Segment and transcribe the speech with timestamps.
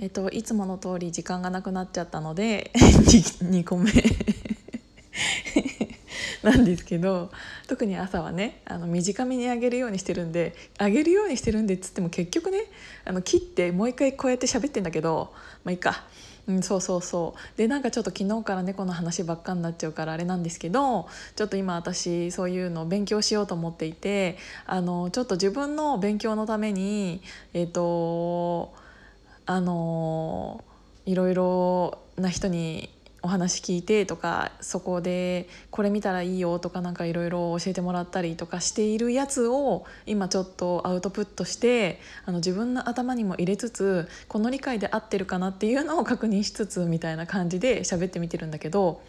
[0.00, 3.90] えっといつもの通り時間がなくなっちゃったので 2, 個目
[6.42, 7.30] なんですけど
[7.66, 12.60] 特に朝はねあの短めにあげるようにしてるんであげるようにしてるんでっつっても結局ね
[13.04, 15.32] あの切ってもう一回こうやって喋ってんだけど
[15.64, 16.04] まあいいか。
[16.46, 21.06] うん、そうそうそうでなんかちょっと昨日から猫の話ばっかになっちゃうからあれなんですけど
[21.36, 27.20] ちょっと今私そういうのを勉強しようと思っていてあのちょっと自分の勉強のために
[27.52, 28.72] えっ、ー、と
[29.48, 30.62] あの
[31.06, 32.90] いろいろな人に
[33.22, 49.00] お話聞いてとかそこでこれ見たらいいよとかなんかいろいろ教えてもらったりとかしているやつを今ちょっとアウトプットしてあの自分の頭にも入れつつこの理解で合ってるかなっていうのを確認しつつみたいな感じで喋ってみてるんだけど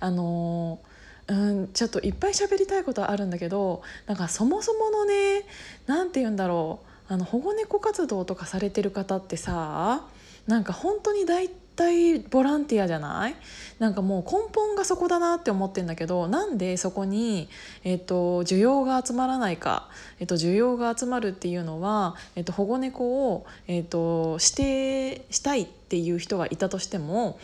[0.00, 0.80] あの
[1.28, 5.44] うんちょっといっぱい喋りたいことはあるんだけどなんかそもそものね
[5.86, 6.93] 何て言うんだろう。
[7.08, 10.06] あの保護猫活動とかされてる方ってさ
[10.46, 13.34] なんか本当に大体ボランティアじゃない？
[13.78, 17.48] なんかもう根本がそこだなって思ってんだけどなんでそこに、
[17.82, 19.88] えーと、需要が集まらないか、
[20.20, 27.40] えーと、需要が集まるっていうのは、えーと、保護猫を、えー、と指定したいっていう人がいたとしても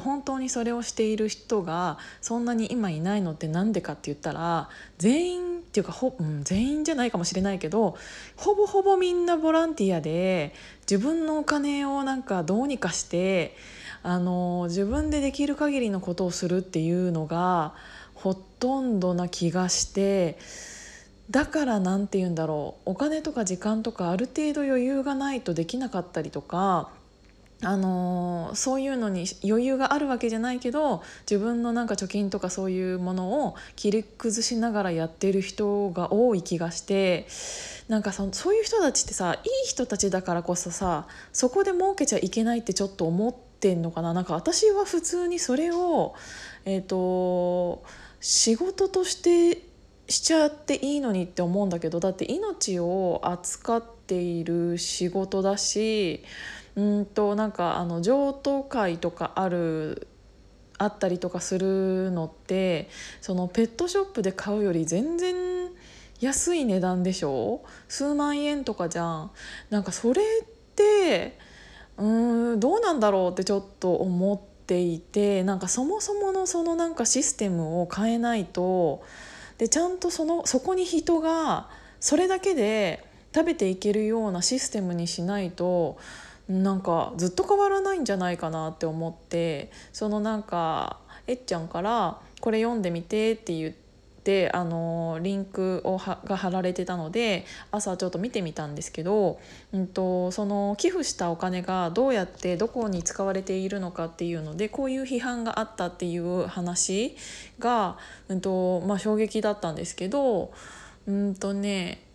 [0.00, 7.96] 本当にそれをしている人がそんなに今いないのって何でかって言ったら全員っていうかほ、うん、全員じゃないかもしれないけど
[8.36, 10.54] ほぼほぼみんなボランティアで
[10.90, 13.54] 自分のお金をなんかどうにかして
[14.02, 17.74] あの自分でできる限りのことをするっていうのが
[18.14, 20.38] ほとんどな気がして
[21.30, 26.90] だから何て言うんだろうお金とか時間とかある程度余裕がないとできなかったりとか
[27.60, 37.26] あのー、そういうのに余裕があるわけじゃないけど自分のなんか貯金とかそういうものを切り崩しながらやってる人が多い気がして
[37.88, 44.14] なんかそそういう人たちってさいい人たちだからこそさそこで儲けちゃいけないってちょっと思ってんのかな。
[44.14, 46.14] なんか私は普通にそれを、
[46.64, 47.82] えーと
[48.20, 49.62] 仕事として
[50.08, 56.24] しちゃっていいのにって思うんだけどだって命を扱っている仕事だし
[56.78, 60.06] うんとなんかあの譲渡会とかある
[60.78, 62.88] あったりとかするのって
[63.20, 65.34] そのペットショップで買うより全然
[66.20, 67.62] 安い値段でしょ？
[67.88, 69.30] 数万円とかじゃん。
[69.70, 70.46] なんかそれっ
[70.76, 71.36] て
[71.96, 79.02] うんどうなんだろうってちょっと思っていてなんかそもそものそのなんかシステムを変えないと
[79.58, 81.68] でちゃんとそのそこに人が
[81.98, 85.98] それだけで食べていけるようなシステムにしないと
[86.48, 93.88] なんかずっと変わらないんじゃないかなって思ってそのなんかえっちゃんから「これ読んでみて」って言って。
[94.52, 99.40] あのリンクをが貼られてたので朝ちょっと見てみたんですけど、
[99.72, 107.16] うんと、その寄付したお金がどうやってどこに使われているのかっていうのでこういう批判があったっていう話
[107.58, 107.96] が、
[108.28, 110.52] うんとまあ、衝撃だったんですけど
[111.06, 112.07] うんとね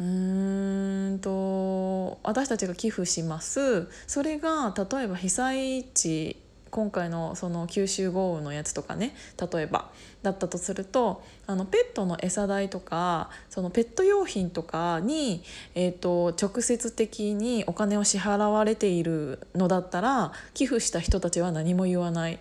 [0.00, 3.88] うんと私たちが寄付します。
[4.06, 6.36] それが例えば被災地
[6.74, 9.14] 今回のその九州豪雨のやつとかね
[9.52, 9.92] 例えば
[10.24, 15.44] だったとするとあのペットの餌代とかそのペット用品とかに、
[15.76, 22.40] えーと、直接的にお金を支払われているのだったら寄付した人たちは何も言わない。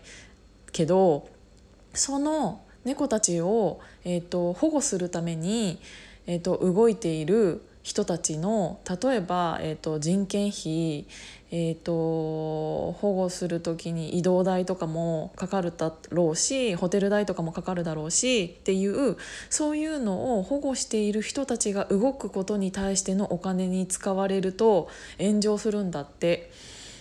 [0.71, 1.29] けど
[1.93, 5.79] その猫たちを、えーと保護するために
[6.28, 11.06] えーと、動いている人たちの例えば、えーと、人件費、
[11.51, 19.17] えーと、保護する時に移動代とかもかかるだろうしホテル代とかもかかるだろうしっていう
[19.50, 24.88] そういうのを保護している人たちが動くことに対してのお金に使われると
[25.19, 26.51] 炎上するんだって。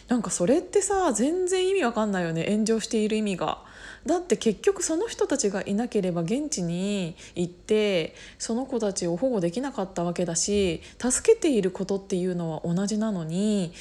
[0.09, 3.59] なんかそれってさ全然意味わかんないよね炎上している意味が。
[4.07, 13.73] だって結局その人たちがいなければ現地に行ってその子たちを保護できなかったわけだし助けていることっていうのは同じなのに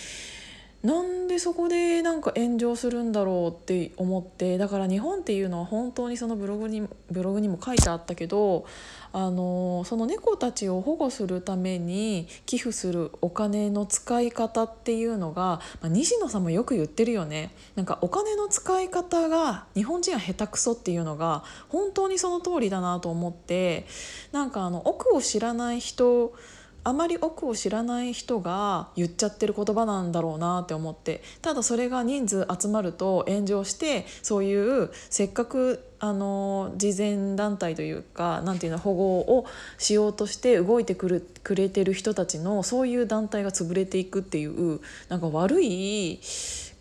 [0.83, 8.65] なんでそこでなんか炎上するんだろうって思ってだから日本っていうのは本当にそのブログにブログにも書いてあったけど
[9.13, 17.51] あのその猫たちを保護するために寄付するお金の使い方っていうのが、まあ、西野さんもよく言ってるよね。
[17.75, 23.85] なんかお金の使い方が日本人は下手くそっていうのが本当にその通りだなと思って
[24.31, 26.33] なんかあの奥を知らない人
[26.83, 39.45] あまり奥を知らない人が言っちゃってる言葉なんだろうなって思ってただそれが人数集まると炎上してそういうせっかくあの慈善団体というかなんていうの保護を
[39.77, 44.79] しようとして動いてくるくれてる人たちのそういう団体が潰れていくっていう
[45.09, 46.19] なんか悪い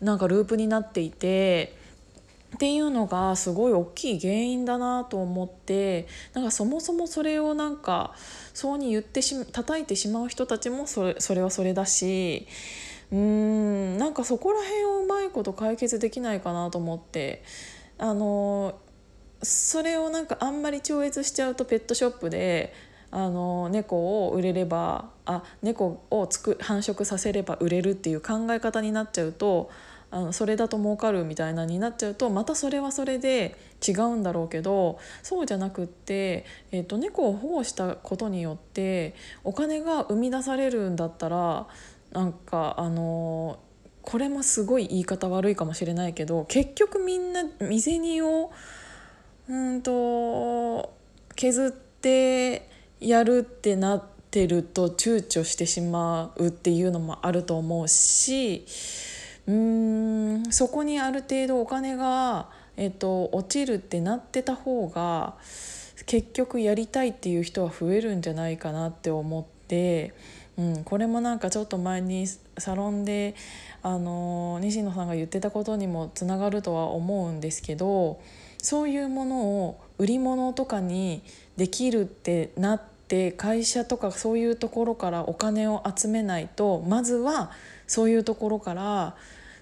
[0.01, 1.79] なんかループになっていて。
[2.55, 8.15] っていうのがすごい大きい原因だなと思ってなんかそもそもそれをなんか
[8.53, 12.47] そうに言ってし叩いてしまう人たちもそれそれはそれだし
[13.13, 17.43] うーんなんかそこら辺をうまいこと解決できないかなと思って
[17.99, 18.79] あの
[19.43, 22.75] それをなんかあんまり超越しちゃうとペットショップで
[23.11, 29.71] あの猫を売れればあ猫をつく繁殖させれば売れるっていう考え方になっちゃうと
[30.13, 39.15] あのそれだと儲かるみたいなになっちゃうとまたそれはそれで違うんだろうけどそうじゃなくって、えーと、猫を保護したことによって
[39.45, 41.67] お金が生み出されるんだったら
[42.13, 43.61] なんかあの
[44.03, 48.51] これもすごい言い方悪いかもしれないけど結局みんな身銭を
[49.49, 50.93] うんと
[51.37, 52.69] 削って
[52.99, 58.65] やるってなってると躊躇してしまうっていうのもあると思うし。
[59.47, 65.35] うーんそこにある程度お金が、えっと、落ちるってなってた方が
[66.07, 70.15] 結局やりたいっていう人は増えるんじゃないかなって思って、
[70.57, 72.27] うん、これもなんかちょっと前に
[72.59, 73.35] サロンで
[73.83, 78.21] あの西野さんが言ってたことにもつながるとは思うんですけど
[78.59, 81.23] そういうものを売り物とかに
[81.57, 82.91] できるってなって
[83.37, 87.51] 会社とかそういうところからお金を集めないとまずは
[87.87, 89.17] そういうところから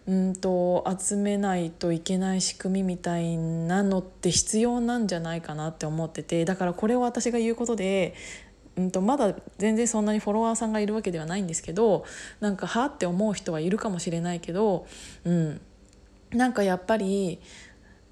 [0.07, 8.15] うんと集めないといけない仕組みみたいなのって必要なんじゃないかなって思っててだからこれを私が言うことで
[8.77, 12.05] うんとまだ全然そんなにフォロワーさんがいるわけではないんですけど
[12.41, 14.87] なんかはって思う人はいるかもしれないけど、
[15.25, 15.61] うん、
[16.31, 17.41] なんかやっぱり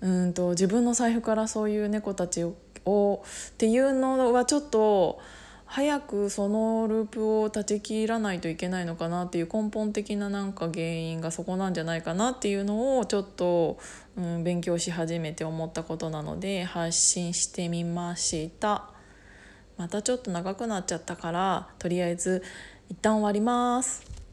[0.01, 2.55] うんと自分の財布からそういう猫たちを
[2.87, 5.21] をっていうのはちょっと。
[5.69, 13.79] 早くそのループを断ち切らないといけないのかなっていう根本的ななんか原因がそこなんじゃないかなっていうのをちょっと、
[14.17, 18.91] うん、勉強し始めて思ったことなので発信してみました。
[19.77, 22.43] またちょっと長くなっちゃったからとりあえず
[22.89, 24.26] 一旦終わります。